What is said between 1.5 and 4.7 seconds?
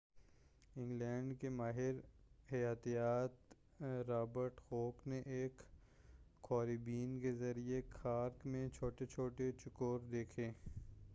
ماہِر حَیاتِیات رابرٹ